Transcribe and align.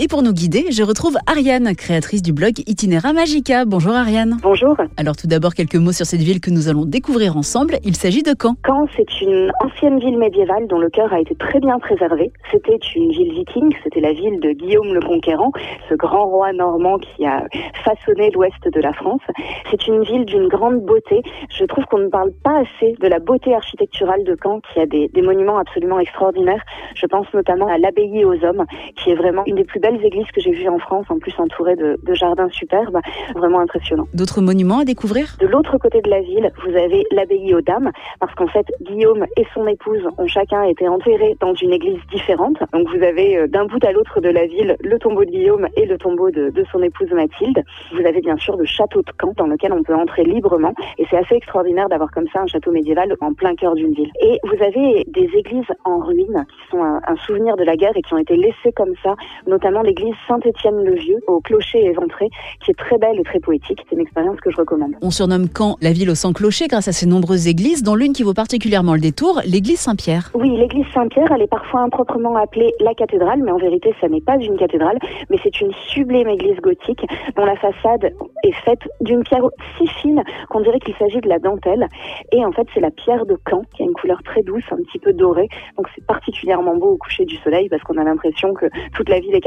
Et 0.00 0.08
pour 0.08 0.22
nous 0.22 0.32
guider, 0.32 0.72
je 0.72 0.82
retrouve 0.82 1.16
Ariane, 1.28 1.72
créatrice 1.76 2.20
du 2.20 2.32
blog 2.32 2.58
Itinéra 2.66 3.12
Magica. 3.12 3.64
Bonjour 3.64 3.92
Ariane. 3.92 4.38
Bonjour. 4.42 4.76
Alors 4.96 5.14
tout 5.14 5.28
d'abord 5.28 5.54
quelques 5.54 5.76
mots 5.76 5.92
sur 5.92 6.04
cette 6.04 6.20
ville 6.20 6.40
que 6.40 6.50
nous 6.50 6.68
allons 6.68 6.84
découvrir 6.84 7.36
ensemble. 7.36 7.76
Il 7.84 7.94
s'agit 7.94 8.24
de 8.24 8.34
Caen. 8.36 8.56
Caen, 8.66 8.86
c'est 8.96 9.20
une 9.20 9.52
ancienne 9.62 10.00
ville 10.00 10.18
médiévale 10.18 10.66
dont 10.66 10.80
le 10.80 10.90
cœur 10.90 11.12
a 11.12 11.20
été 11.20 11.36
très 11.36 11.60
bien 11.60 11.78
préservé. 11.78 12.32
C'était 12.50 12.80
une 12.96 13.12
ville 13.12 13.34
viking, 13.34 13.72
c'était 13.84 14.00
la 14.00 14.12
ville 14.12 14.40
de 14.40 14.50
Guillaume 14.50 14.94
le 14.94 15.00
Conquérant, 15.00 15.52
ce 15.88 15.94
grand 15.94 16.26
roi 16.26 16.52
normand 16.52 16.98
qui 16.98 17.24
a 17.24 17.46
façonné 17.84 18.32
l'ouest 18.32 18.64
de 18.64 18.80
la 18.80 18.92
France. 18.94 19.22
C'est 19.70 19.86
une 19.86 20.02
ville 20.02 20.24
d'une 20.24 20.48
grande 20.48 20.80
beauté. 20.80 21.22
Je 21.56 21.64
trouve 21.66 21.84
qu'on 21.84 21.98
ne 21.98 22.08
parle 22.08 22.32
pas 22.42 22.62
assez 22.62 22.96
de 23.00 23.06
la 23.06 23.20
beauté 23.20 23.54
architecturale 23.54 24.24
de 24.24 24.36
Caen 24.42 24.58
qui 24.72 24.80
a 24.80 24.86
des, 24.86 25.06
des 25.06 25.22
monuments 25.22 25.58
absolument 25.58 26.00
extraordinaires. 26.00 26.64
Je 26.96 27.06
pense 27.06 27.32
notamment 27.32 27.68
à 27.68 27.78
l'abbaye 27.78 28.24
aux 28.24 28.44
hommes 28.44 28.64
qui 28.96 29.10
est 29.10 29.14
vraiment 29.14 29.44
une 29.46 29.54
des 29.54 29.62
plus 29.62 29.83
belles 29.84 30.02
églises 30.10 30.30
que 30.34 30.40
j'ai 30.44 30.54
vues 30.60 30.70
en 30.76 30.80
France, 30.86 31.06
en 31.14 31.18
plus 31.18 31.34
entourée 31.44 31.76
de, 31.76 31.88
de 32.08 32.14
jardins 32.22 32.48
superbes, 32.60 32.98
vraiment 33.34 33.60
impressionnant. 33.66 34.06
D'autres 34.20 34.40
monuments 34.48 34.80
à 34.84 34.86
découvrir? 34.94 35.24
De 35.44 35.48
l'autre 35.54 35.76
côté 35.84 35.98
de 36.06 36.10
la 36.16 36.22
ville, 36.30 36.48
vous 36.64 36.74
avez 36.84 37.00
l'abbaye 37.16 37.52
aux 37.58 37.60
dames, 37.60 37.90
parce 38.20 38.34
qu'en 38.36 38.50
fait, 38.54 38.66
Guillaume 38.88 39.24
et 39.40 39.44
son 39.54 39.66
épouse 39.66 40.04
ont 40.16 40.26
chacun 40.26 40.62
été 40.72 40.88
enterrés 40.88 41.36
dans 41.40 41.54
une 41.64 41.72
église 41.78 42.00
différente. 42.16 42.58
Donc 42.72 42.84
vous 42.92 43.02
avez 43.10 43.28
euh, 43.36 43.46
d'un 43.54 43.66
bout 43.66 43.84
à 43.84 43.92
l'autre 43.92 44.20
de 44.26 44.30
la 44.30 44.46
ville 44.46 44.76
le 44.92 44.96
tombeau 44.98 45.24
de 45.28 45.32
Guillaume 45.36 45.66
et 45.76 45.84
le 45.84 45.98
tombeau 45.98 46.30
de, 46.30 46.44
de 46.58 46.64
son 46.72 46.80
épouse 46.82 47.10
Mathilde. 47.12 47.60
Vous 47.92 48.06
avez 48.06 48.20
bien 48.28 48.38
sûr 48.38 48.56
le 48.56 48.64
château 48.64 49.02
de 49.02 49.12
Caen, 49.20 49.34
dans 49.36 49.46
lequel 49.46 49.72
on 49.78 49.82
peut 49.82 49.94
entrer 50.04 50.24
librement, 50.24 50.74
et 50.98 51.04
c'est 51.10 51.18
assez 51.22 51.34
extraordinaire 51.34 51.88
d'avoir 51.90 52.10
comme 52.10 52.28
ça 52.32 52.40
un 52.40 52.46
château 52.46 52.72
médiéval 52.72 53.08
en 53.20 53.32
plein 53.34 53.54
cœur 53.54 53.74
d'une 53.74 53.92
ville. 53.92 54.12
Et 54.28 54.34
vous 54.48 54.60
avez 54.62 55.04
des 55.18 55.28
églises 55.40 55.72
en 55.84 55.98
ruine 56.08 56.40
qui 56.48 56.62
sont 56.70 56.82
un, 56.82 57.00
un 57.06 57.16
souvenir 57.26 57.56
de 57.56 57.64
la 57.64 57.76
guerre 57.76 57.96
et 57.96 58.02
qui 58.02 58.14
ont 58.14 58.22
été 58.26 58.36
laissées 58.36 58.72
comme 58.74 58.94
ça, 59.02 59.14
notamment 59.46 59.73
l'église 59.82 60.14
Saint-Étienne-le-Vieux, 60.28 61.20
au 61.26 61.40
clocher 61.40 61.84
éventré, 61.84 62.28
qui 62.64 62.70
est 62.70 62.78
très 62.78 62.98
belle 62.98 63.18
et 63.18 63.24
très 63.24 63.40
poétique. 63.40 63.80
C'est 63.88 63.94
une 63.94 64.02
expérience 64.02 64.40
que 64.40 64.50
je 64.50 64.56
recommande. 64.56 64.94
On 65.02 65.10
surnomme 65.10 65.46
Caen 65.56 65.76
la 65.80 65.92
ville 65.92 66.10
aux 66.10 66.14
100 66.14 66.32
clochers 66.32 66.68
grâce 66.68 66.88
à 66.88 66.92
ses 66.92 67.06
nombreuses 67.06 67.48
églises, 67.48 67.82
dont 67.82 67.94
l'une 67.94 68.12
qui 68.12 68.22
vaut 68.22 68.34
particulièrement 68.34 68.94
le 68.94 69.00
détour, 69.00 69.40
l'église 69.44 69.80
Saint-Pierre. 69.80 70.30
Oui, 70.34 70.56
l'église 70.56 70.86
Saint-Pierre, 70.94 71.32
elle 71.34 71.42
est 71.42 71.46
parfois 71.46 71.80
improprement 71.80 72.36
appelée 72.36 72.72
la 72.80 72.94
cathédrale, 72.94 73.40
mais 73.42 73.50
en 73.50 73.58
vérité, 73.58 73.94
ça 74.00 74.08
n'est 74.08 74.20
pas 74.20 74.36
une 74.36 74.56
cathédrale, 74.56 74.98
mais 75.30 75.38
c'est 75.42 75.60
une 75.60 75.72
sublime 75.88 76.28
église 76.28 76.58
gothique 76.60 77.04
dont 77.36 77.44
la 77.44 77.56
façade 77.56 78.12
est 78.42 78.52
faite 78.64 78.82
d'une 79.00 79.22
pierre 79.22 79.44
si 79.78 79.86
fine 79.86 80.22
qu'on 80.50 80.60
dirait 80.60 80.80
qu'il 80.80 80.94
s'agit 80.96 81.20
de 81.20 81.28
la 81.28 81.38
dentelle. 81.38 81.88
Et 82.32 82.44
en 82.44 82.52
fait, 82.52 82.66
c'est 82.74 82.80
la 82.80 82.90
pierre 82.90 83.26
de 83.26 83.36
Caen 83.48 83.62
qui 83.74 83.82
a 83.82 83.86
une 83.86 83.92
couleur 83.92 84.22
très 84.22 84.42
douce, 84.42 84.64
un 84.70 84.76
petit 84.76 84.98
peu 84.98 85.12
dorée. 85.12 85.48
Donc 85.76 85.88
c'est 85.94 86.06
particulièrement 86.06 86.76
beau 86.76 86.92
au 86.92 86.96
coucher 86.96 87.24
du 87.24 87.36
soleil 87.36 87.68
parce 87.68 87.82
qu'on 87.82 87.98
a 87.98 88.04
l'impression 88.04 88.54
que 88.54 88.66
toute 88.94 89.08
la 89.08 89.20
ville 89.20 89.34
est 89.34 89.40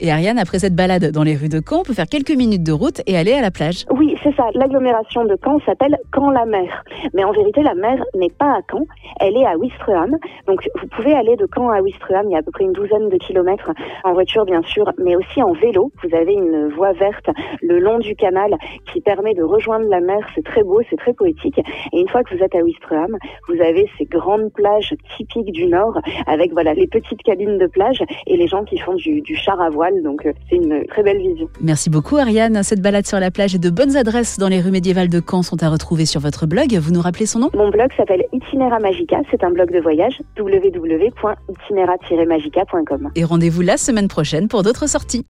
Et 0.00 0.10
Ariane, 0.10 0.38
après 0.38 0.58
cette 0.58 0.74
balade 0.74 1.10
dans 1.12 1.22
les 1.22 1.36
rues 1.36 1.48
de 1.48 1.60
Caen, 1.66 1.80
on 1.80 1.82
peut 1.82 1.92
faire 1.92 2.06
quelques 2.06 2.36
minutes 2.36 2.62
de 2.62 2.72
route 2.72 3.02
et 3.06 3.16
aller 3.16 3.32
à 3.32 3.40
la 3.40 3.50
plage. 3.50 3.84
Oui, 3.90 4.16
c'est 4.22 4.34
ça. 4.34 4.46
L'agglomération 4.54 5.24
de 5.24 5.36
Caen 5.42 5.58
s'appelle 5.66 5.96
Caen-la-Mer. 6.14 6.84
Mais 7.14 7.24
en 7.24 7.32
vérité, 7.32 7.62
la 7.62 7.74
mer 7.74 8.02
n'est 8.14 8.30
pas 8.30 8.52
à 8.52 8.60
Caen, 8.70 8.84
elle 9.20 9.36
est 9.36 9.46
à 9.46 9.56
Ouistreham. 9.56 10.16
Donc 10.46 10.68
vous 10.80 10.86
pouvez 10.88 11.14
aller 11.14 11.36
de 11.36 11.46
Caen 11.54 11.68
à 11.70 11.80
Ouistreham, 11.80 12.26
il 12.28 12.32
y 12.32 12.34
a 12.36 12.38
à 12.38 12.42
peu 12.42 12.50
près 12.50 12.64
une 12.64 12.72
douzaine 12.72 13.08
de 13.08 13.16
kilomètres 13.16 13.70
en 14.04 14.12
voiture 14.12 14.44
bien 14.44 14.62
sûr, 14.62 14.90
mais 14.98 15.16
aussi 15.16 15.42
en 15.42 15.52
vélo. 15.52 15.92
Vous 16.02 16.14
avez 16.14 16.32
une 16.32 16.68
voie 16.68 16.92
verte 16.92 17.28
le 17.62 17.78
long 17.78 17.98
du 17.98 18.14
canal 18.14 18.56
qui 18.92 19.00
permet 19.00 19.34
de 19.34 19.42
rejoindre 19.42 19.88
la 19.88 20.00
mer. 20.00 20.26
C'est 20.34 20.44
très 20.44 20.62
beau, 20.62 20.80
c'est 20.88 20.96
très 20.96 21.12
poétique. 21.12 21.60
Et 21.92 22.00
une 22.00 22.08
fois 22.08 22.22
que 22.22 22.34
vous 22.34 22.42
êtes 22.42 22.54
à 22.54 22.58
Ouistreham, 22.58 23.16
vous 23.48 23.60
avez 23.60 23.88
ces 23.98 24.04
grandes 24.04 24.52
plages 24.52 24.94
typiques 25.16 25.52
du 25.52 25.66
Nord 25.66 25.98
avec 26.26 26.52
voilà 26.52 26.74
les 26.74 26.86
petites 26.86 27.22
cabines 27.22 27.58
de 27.58 27.66
plage 27.66 28.02
et 28.26 28.36
les 28.36 28.46
gens 28.46 28.64
qui 28.64 28.78
font 28.78 28.94
du, 28.94 29.20
du 29.20 29.36
char 29.50 29.60
à 29.60 29.70
voile. 29.70 30.02
Donc 30.02 30.26
euh, 30.26 30.32
c'est 30.48 30.56
une 30.56 30.84
très 30.86 31.02
belle 31.02 31.18
vision. 31.18 31.48
Merci 31.60 31.90
beaucoup 31.90 32.16
Ariane. 32.16 32.62
Cette 32.62 32.80
balade 32.80 33.06
sur 33.06 33.20
la 33.20 33.30
plage 33.30 33.54
et 33.54 33.58
de 33.58 33.68
bonnes 33.70 33.96
adresses 33.96 34.38
dans 34.38 34.48
les 34.48 34.60
rues 34.60 34.70
médiévales 34.70 35.08
de 35.08 35.20
Caen 35.20 35.42
sont 35.42 35.62
à 35.62 35.68
retrouver 35.68 36.06
sur 36.06 36.20
votre 36.20 36.46
blog. 36.46 36.74
Vous 36.74 36.92
nous 36.92 37.00
rappelez 37.00 37.26
son 37.26 37.40
nom? 37.40 37.50
Mon 37.54 37.70
blog 37.70 37.88
s'appelle 37.96 38.24
Itinera 38.32 38.78
Magica. 38.78 39.18
C'est 39.30 39.42
un 39.44 39.50
blog 39.50 39.72
de 39.72 39.80
voyage 39.80 40.22
www.itinera-magica.com. 40.38 43.10
Et 43.16 43.24
rendez-vous 43.24 43.62
la 43.62 43.76
semaine 43.76 44.08
prochaine 44.08 44.48
pour 44.48 44.62
d'autres 44.62 44.88
sorties. 44.88 45.18